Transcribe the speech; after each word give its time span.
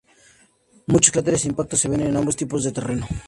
Muchos 0.87 1.11
cráteres 1.11 1.43
de 1.43 1.49
impacto 1.49 1.75
se 1.77 1.87
ven 1.87 2.01
en 2.01 2.17
ambos 2.17 2.35
tipos 2.35 2.63
de 2.63 2.71
terreno. 2.71 3.05